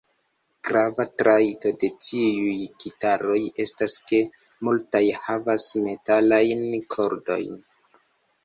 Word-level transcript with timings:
Grava 0.67 1.03
trajto 1.21 1.73
de 1.83 1.89
tiuj 2.05 2.55
gitaroj 2.85 3.37
estas 3.65 3.95
ke 4.13 4.23
multaj 4.69 5.05
havas 5.27 5.69
metalajn 5.89 6.67
kordojn. 6.97 7.63